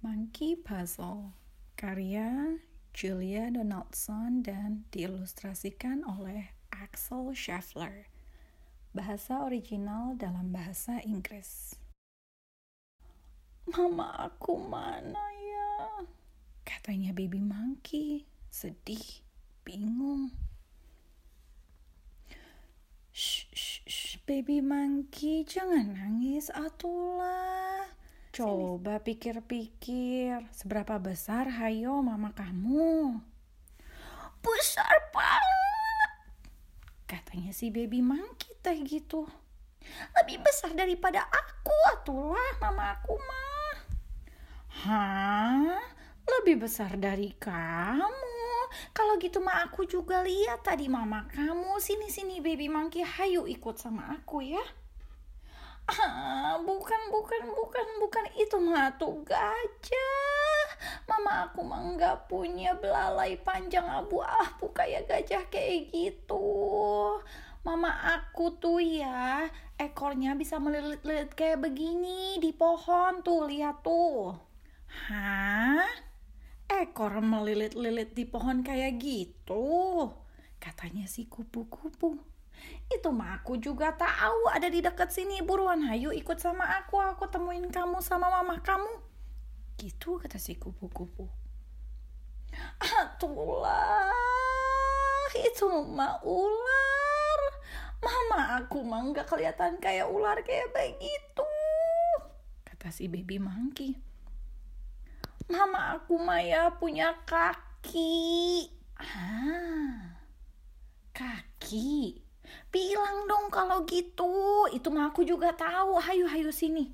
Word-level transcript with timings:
Monkey 0.00 0.56
Puzzle 0.56 1.36
karya 1.76 2.56
Julia 2.96 3.52
Donaldson 3.52 4.40
dan 4.40 4.88
diilustrasikan 4.96 6.08
oleh 6.08 6.56
Axel 6.72 7.36
Scheffler. 7.36 8.08
Bahasa 8.96 9.44
original 9.44 10.16
dalam 10.16 10.56
bahasa 10.56 11.04
Inggris. 11.04 11.76
Mama 13.68 14.08
aku 14.16 14.56
mana 14.56 15.20
ya? 15.36 16.08
Katanya 16.64 17.12
baby 17.12 17.44
monkey, 17.44 18.24
sedih, 18.48 19.20
bingung. 19.68 20.32
Shh, 23.12 23.52
shh, 23.52 23.84
shh, 23.84 24.16
baby 24.24 24.64
monkey, 24.64 25.44
jangan 25.44 25.92
nangis 25.92 26.48
atulah. 26.56 27.69
Coba 28.40 28.96
pikir-pikir, 29.04 30.48
seberapa 30.48 30.96
besar 30.96 31.44
hayo 31.60 32.00
mama 32.00 32.32
kamu? 32.32 33.20
Besar 34.40 35.12
banget, 35.12 36.10
katanya 37.04 37.52
si 37.52 37.68
baby 37.68 38.00
monkey 38.00 38.56
teh 38.64 38.80
gitu. 38.80 39.28
Lebih 40.16 40.40
besar 40.40 40.72
daripada 40.72 41.20
aku, 41.28 41.76
atulah 41.92 42.50
mama 42.64 42.96
aku 42.96 43.12
mah. 43.12 43.72
Hah? 44.88 45.76
Lebih 46.24 46.64
besar 46.64 46.96
dari 46.96 47.36
kamu? 47.36 48.40
Kalau 48.96 49.20
gitu 49.20 49.44
mah 49.44 49.68
aku 49.68 49.84
juga 49.84 50.24
lihat 50.24 50.64
tadi 50.64 50.88
mama 50.88 51.28
kamu. 51.28 51.76
Sini-sini 51.76 52.40
baby 52.40 52.72
monkey, 52.72 53.04
hayu 53.04 53.44
ikut 53.44 53.76
sama 53.76 54.16
aku 54.16 54.40
ya. 54.40 54.64
Ah, 55.90 56.54
bukan, 56.62 57.10
bukan, 57.10 57.50
bukan, 57.50 57.86
bukan 57.98 58.24
itu 58.38 58.56
mah 58.62 58.94
tuh 58.94 59.26
gajah. 59.26 60.66
Mama 61.10 61.50
aku 61.50 61.66
mah 61.66 61.82
nggak 61.98 62.30
punya 62.30 62.78
belalai 62.78 63.34
panjang 63.42 63.82
abu-abu 63.90 64.70
kayak 64.70 65.10
gajah 65.10 65.42
kayak 65.50 65.90
gitu. 65.90 66.46
Mama 67.66 67.90
aku 68.16 68.54
tuh 68.62 68.78
ya 68.78 69.50
ekornya 69.76 70.38
bisa 70.38 70.62
melilit-lilit 70.62 71.34
kayak 71.34 71.58
begini 71.58 72.38
di 72.38 72.54
pohon 72.54 73.26
tuh 73.26 73.50
lihat 73.50 73.82
tuh. 73.82 74.38
Hah? 75.10 75.90
Ekor 76.70 77.18
melilit-lilit 77.18 78.14
di 78.14 78.30
pohon 78.30 78.62
kayak 78.62 79.02
gitu? 79.02 80.06
Katanya 80.62 81.10
si 81.10 81.26
kupu-kupu. 81.26 82.29
Itu 82.90 83.14
mah 83.14 83.38
aku 83.38 83.54
juga 83.62 83.94
tahu 83.94 84.50
ada 84.50 84.66
di 84.66 84.82
dekat 84.82 85.14
sini. 85.14 85.38
Buruan 85.46 85.86
hayu 85.86 86.10
ikut 86.10 86.42
sama 86.42 86.66
aku. 86.82 86.98
Aku 86.98 87.30
temuin 87.30 87.70
kamu 87.70 88.02
sama 88.02 88.26
mama 88.26 88.58
kamu. 88.58 88.98
Gitu 89.78 90.18
kata 90.18 90.36
si 90.36 90.58
kupu-kupu. 90.58 91.30
Atulah, 93.00 94.10
itu 95.38 95.70
mah 95.70 96.18
ular. 96.26 97.40
Mama 98.00 98.58
aku 98.58 98.82
mah 98.82 99.06
nggak 99.12 99.28
kelihatan 99.28 99.78
kayak 99.78 100.10
ular 100.10 100.40
kayak 100.42 100.72
begitu. 100.74 101.46
Kata 102.66 102.90
si 102.90 103.06
baby 103.06 103.38
monkey. 103.38 103.94
Mama 105.46 105.94
aku 105.98 106.18
mah 106.18 106.42
ya 106.42 106.74
punya 106.74 107.14
kaki. 107.22 108.66
Ah, 108.98 110.20
kaki. 111.14 112.29
Bilang 112.70 113.26
dong 113.26 113.50
kalau 113.50 113.82
gitu. 113.86 114.66
Itu 114.70 114.94
mah 114.94 115.10
aku 115.10 115.26
juga 115.26 115.50
tahu. 115.50 115.98
Hayu 115.98 116.30
hayu 116.30 116.54
sini. 116.54 116.90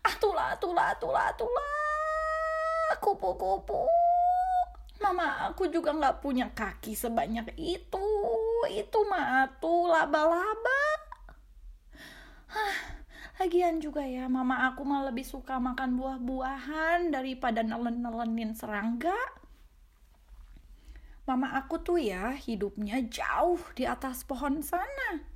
Atulah, 0.00 0.56
atulah, 0.56 0.96
atulah, 0.96 1.24
atulah. 1.28 2.90
Kupu-kupu. 3.04 3.84
Mama 4.96 5.52
aku 5.52 5.68
juga 5.68 5.92
nggak 5.92 6.24
punya 6.24 6.48
kaki 6.56 6.96
sebanyak 6.96 7.52
itu. 7.60 8.08
Itu 8.72 8.98
mah 9.04 9.44
tuh 9.60 9.92
laba-laba. 9.92 10.82
Hah, 12.48 12.76
lagian 13.36 13.84
juga 13.84 14.00
ya, 14.00 14.30
mama 14.32 14.72
aku 14.72 14.86
mah 14.86 15.04
lebih 15.12 15.26
suka 15.26 15.60
makan 15.60 16.00
buah-buahan 16.00 17.12
daripada 17.12 17.60
nelen-nelenin 17.60 18.56
serangga. 18.56 19.18
Mama 21.26 21.58
aku 21.58 21.82
tuh 21.82 21.98
ya 21.98 22.38
hidupnya 22.38 23.02
jauh 23.02 23.58
di 23.74 23.82
atas 23.82 24.22
pohon 24.22 24.62
sana. 24.62 25.26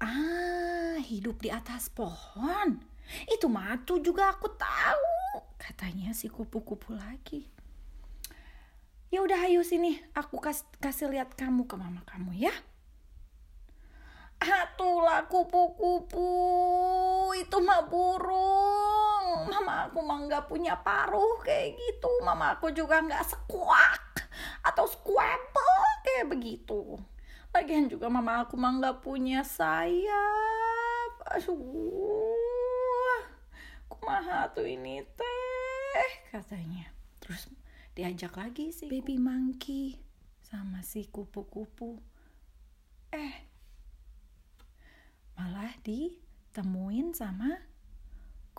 Ah, 0.00 0.96
hidup 1.04 1.44
di 1.44 1.52
atas 1.52 1.92
pohon. 1.92 2.80
Itu 3.28 3.52
mah 3.52 3.76
tuh 3.84 4.00
juga 4.00 4.32
aku 4.32 4.48
tahu, 4.56 5.44
katanya 5.60 6.16
si 6.16 6.32
kupu-kupu 6.32 6.96
lagi. 6.96 7.44
Ya 9.12 9.20
udah 9.20 9.52
ayo 9.52 9.60
sini, 9.60 10.00
aku 10.16 10.40
kas 10.40 10.64
kasih 10.80 11.12
lihat 11.12 11.36
kamu 11.36 11.68
ke 11.68 11.76
mama 11.76 12.00
kamu 12.08 12.48
ya. 12.48 12.54
Atulah 14.40 15.28
kupu-kupu, 15.28 16.28
itu 17.36 17.56
mah 17.60 17.84
burung. 17.84 19.44
Mama 19.44 19.92
aku 19.92 20.00
mah 20.00 20.24
nggak 20.24 20.48
punya 20.48 20.72
paruh 20.80 21.36
kayak 21.44 21.76
gitu. 21.76 22.08
Mama 22.24 22.56
aku 22.56 22.72
juga 22.72 23.04
nggak 23.04 23.28
kayak 23.28 24.07
begitu. 26.38 27.02
Lagian 27.50 27.90
juga 27.90 28.06
mama 28.06 28.46
aku 28.46 28.54
mah 28.54 28.78
nggak 28.78 29.02
punya 29.02 29.42
sayap. 29.42 31.12
Aduh, 31.34 32.30
kumaha 33.90 34.46
tuh 34.54 34.64
ini 34.64 35.02
teh 35.18 36.10
katanya. 36.30 36.94
Terus 37.18 37.50
diajak 37.98 38.38
lagi 38.38 38.70
si 38.70 38.86
baby 38.86 39.18
monkey 39.18 39.98
sama 40.46 40.86
si 40.86 41.10
kupu-kupu. 41.10 41.98
Eh, 43.10 43.34
malah 45.34 45.74
ditemuin 45.82 47.18
sama 47.18 47.67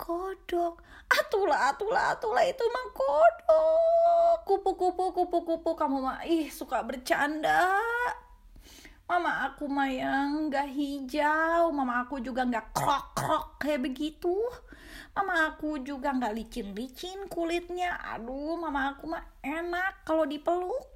kodok. 0.09 0.81
Atulah, 1.09 1.70
atulah, 1.70 2.18
atulah 2.18 2.44
itu 2.50 2.66
mah 2.66 2.88
kodok. 2.97 4.38
Kupu-kupu, 4.50 5.14
kupu-kupu 5.14 5.78
kamu 5.78 6.02
mah 6.02 6.25
ih 6.25 6.50
suka 6.50 6.81
bercanda. 6.81 7.78
Mama 9.06 9.50
aku 9.50 9.66
mah 9.69 9.90
yang 9.90 10.50
nggak 10.50 10.69
hijau, 10.69 11.74
mama 11.74 12.06
aku 12.06 12.22
juga 12.22 12.46
nggak 12.46 12.74
krok-krok 12.74 13.58
kayak 13.62 13.86
begitu. 13.90 14.38
Mama 15.18 15.53
aku 15.53 15.81
juga 15.81 16.14
nggak 16.14 16.34
licin-licin 16.38 17.25
kulitnya. 17.25 17.98
Aduh, 18.14 18.58
mama 18.58 18.94
aku 18.94 19.09
mah 19.09 19.25
enak 19.42 20.06
kalau 20.06 20.30
dipeluk. 20.30 20.90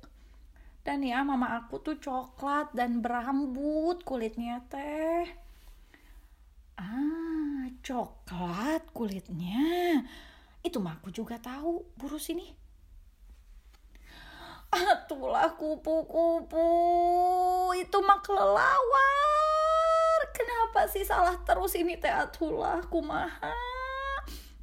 Dan 0.86 1.02
ya, 1.02 1.26
mama 1.26 1.58
aku 1.58 1.82
tuh 1.82 1.98
coklat 1.98 2.70
dan 2.78 3.02
berambut 3.02 4.06
kulitnya 4.06 4.62
teh. 4.70 5.26
Ah, 6.78 7.33
coklat 7.84 8.88
kulitnya. 8.96 10.00
Itu 10.64 10.80
mah 10.80 10.98
aku 10.98 11.12
juga 11.12 11.36
tahu. 11.38 11.84
Buru 12.00 12.16
sini. 12.16 12.56
Atulah 14.74 15.54
kupu-kupu. 15.60 16.66
Itu 17.78 18.00
mah 18.02 18.24
kelelawar. 18.24 20.20
Kenapa 20.34 20.90
sih 20.90 21.06
salah 21.06 21.38
terus 21.44 21.76
ini 21.78 22.00
teh 22.00 22.10
atulah 22.10 22.82
kumaha? 22.90 23.54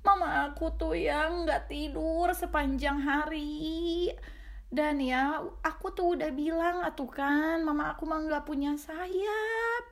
Mama 0.01 0.49
aku 0.49 0.73
tuh 0.75 0.97
yang 0.97 1.45
nggak 1.45 1.69
tidur 1.69 2.33
sepanjang 2.33 2.99
hari. 3.05 4.09
Dan 4.73 4.99
ya, 5.03 5.45
aku 5.61 5.93
tuh 5.93 6.17
udah 6.17 6.31
bilang 6.33 6.81
atuh 6.87 7.11
kan, 7.11 7.61
mama 7.61 7.93
aku 7.93 8.07
mah 8.09 8.23
nggak 8.23 8.47
punya 8.49 8.75
sayap. 8.81 9.85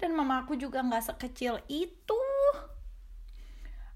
Dan 0.00 0.16
mama 0.16 0.42
aku 0.42 0.56
juga 0.56 0.80
nggak 0.82 1.14
sekecil 1.14 1.60
itu. 1.68 2.31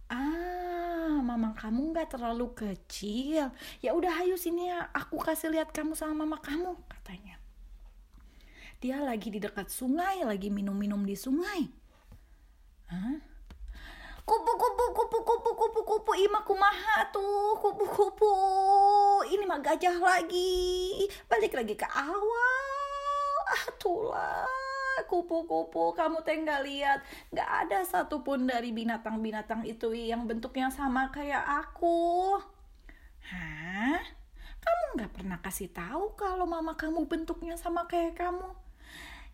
Ah, 0.07 1.19
mama 1.19 1.51
kamu 1.59 1.91
nggak 1.91 2.15
terlalu 2.15 2.55
kecil. 2.55 3.51
Ya 3.83 3.91
udah, 3.91 4.23
ayo 4.23 4.39
sini 4.39 4.71
ya, 4.71 4.87
aku 4.95 5.19
kasih 5.19 5.51
lihat 5.51 5.75
kamu 5.75 5.99
sama 5.99 6.23
mama 6.23 6.39
kamu, 6.39 6.79
katanya. 6.87 7.43
Dia 8.79 9.03
lagi 9.03 9.35
di 9.35 9.43
dekat 9.43 9.67
sungai, 9.67 10.23
lagi 10.23 10.47
minum-minum 10.47 11.03
di 11.03 11.19
sungai. 11.19 11.67
Hah? 12.87 13.19
Kupu 14.27 14.53
kupu 14.59 14.85
kupu 14.91 15.19
kupu 15.23 15.51
kupu 15.55 15.81
kupu 15.87 16.13
ima 16.19 16.43
kumaha 16.43 17.07
tuh 17.15 17.55
kupu 17.63 17.87
kupu 17.87 18.33
ini 19.31 19.47
mah 19.47 19.63
gajah 19.63 20.03
lagi 20.03 21.07
balik 21.31 21.55
lagi 21.55 21.79
ke 21.79 21.87
awal 21.87 23.35
ah 23.47 23.67
tulah 23.79 24.66
kupu-kupu 25.17 25.97
kamu 25.97 26.21
teh 26.21 26.37
nggak 26.37 26.61
lihat 26.69 27.01
nggak 27.33 27.51
ada 27.65 27.81
satupun 27.89 28.45
dari 28.45 28.69
binatang-binatang 28.77 29.65
itu 29.65 29.97
yang 29.97 30.29
bentuknya 30.29 30.69
sama 30.69 31.09
kayak 31.09 31.41
aku 31.65 32.37
hah 33.25 34.05
kamu 34.61 34.85
nggak 35.01 35.13
pernah 35.17 35.39
kasih 35.41 35.73
tahu 35.73 36.13
kalau 36.21 36.45
mama 36.45 36.77
kamu 36.77 37.09
bentuknya 37.09 37.57
sama 37.57 37.89
kayak 37.89 38.21
kamu 38.21 38.53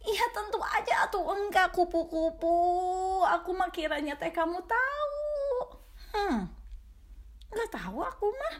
Iya 0.02 0.26
tentu 0.34 0.58
aja 0.58 1.06
tuh 1.14 1.22
enggak 1.30 1.70
kupu-kupu. 1.70 2.58
Aku 3.22 3.54
mah 3.54 3.70
kiranya 3.70 4.18
teh 4.18 4.34
kamu 4.34 4.58
tahu. 4.66 5.22
Hmm. 6.10 6.50
tahu 7.70 8.02
aku 8.02 8.26
mah. 8.34 8.56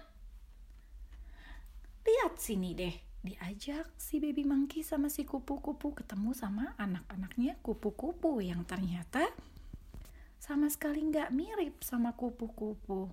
Lihat 2.07 2.39
sini 2.39 2.79
deh, 2.79 2.95
diajak 3.23 3.87
si 3.99 4.19
baby 4.19 4.43
monkey 4.43 4.83
sama 4.83 5.07
si 5.07 5.23
kupu-kupu 5.23 5.95
ketemu 5.95 6.35
sama 6.35 6.75
anak-anaknya 6.75 7.55
kupu-kupu 7.63 8.43
yang 8.43 8.67
ternyata 8.67 9.31
sama 10.43 10.67
sekali 10.67 11.07
nggak 11.07 11.31
mirip 11.31 11.87
sama 11.87 12.19
kupu-kupu. 12.19 13.07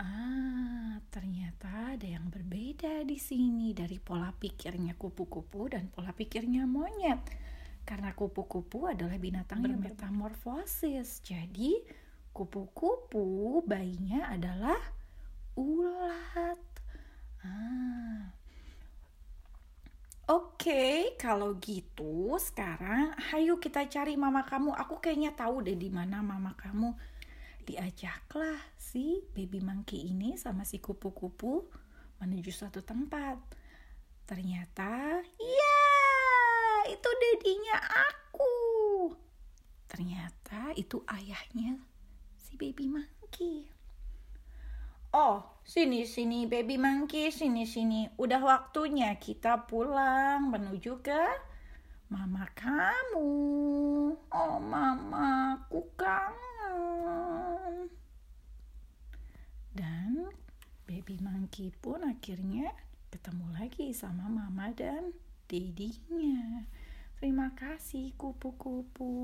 Ah, 0.00 0.98
ternyata 1.12 1.94
ada 1.94 2.08
yang 2.08 2.32
berbeda 2.32 3.04
di 3.06 3.20
sini 3.20 3.76
dari 3.76 4.00
pola 4.00 4.32
pikirnya 4.32 4.96
kupu-kupu 4.96 5.68
dan 5.68 5.92
pola 5.92 6.16
pikirnya 6.16 6.64
monyet. 6.64 7.20
Karena 7.84 8.16
kupu-kupu 8.16 8.88
adalah 8.88 9.20
binatang 9.20 9.60
yang 9.68 9.76
metamorfosis. 9.76 11.20
Jadi, 11.20 11.76
kupu-kupu 12.32 13.60
bayinya 13.68 14.32
adalah 14.32 14.80
ulat. 15.60 16.73
Ah. 17.44 18.32
Oke, 20.24 20.72
okay, 20.72 20.98
kalau 21.20 21.60
gitu 21.60 22.40
sekarang 22.40 23.12
hayu 23.28 23.60
kita 23.60 23.84
cari 23.92 24.16
mama 24.16 24.48
kamu. 24.48 24.72
Aku 24.72 24.96
kayaknya 24.96 25.36
tahu 25.36 25.60
deh 25.60 25.76
di 25.76 25.92
mana 25.92 26.24
mama 26.24 26.56
kamu 26.56 26.96
diajaklah 27.68 28.56
si 28.80 29.20
baby 29.36 29.60
monkey 29.60 30.08
ini 30.08 30.40
sama 30.40 30.64
si 30.64 30.80
kupu-kupu 30.80 31.68
menuju 32.24 32.48
suatu 32.48 32.80
tempat. 32.80 33.36
Ternyata, 34.24 35.20
iya, 35.36 35.84
itu 36.88 37.10
dedinya 37.20 37.76
aku. 37.84 38.56
Ternyata 39.84 40.72
itu 40.80 41.04
ayahnya 41.04 41.84
si 42.40 42.56
baby 42.56 42.88
monkey. 42.88 43.73
Oh, 45.14 45.46
sini 45.62 46.02
sini 46.10 46.50
baby 46.50 46.74
monkey, 46.74 47.30
sini 47.30 47.62
sini. 47.70 48.10
Udah 48.18 48.42
waktunya 48.42 49.14
kita 49.14 49.62
pulang 49.62 50.50
menuju 50.50 51.06
ke 51.06 51.22
mama 52.10 52.50
kamu. 52.58 53.30
Oh, 54.34 54.58
mama, 54.58 55.54
aku 55.54 55.86
kangen. 55.94 57.86
Dan 59.70 60.34
baby 60.82 61.22
monkey 61.22 61.70
pun 61.78 62.02
akhirnya 62.02 62.74
ketemu 63.14 63.54
lagi 63.54 63.94
sama 63.94 64.26
mama 64.26 64.74
dan 64.74 65.14
dedinya. 65.46 66.66
Terima 67.22 67.54
kasih 67.54 68.18
kupu-kupu. 68.18 69.14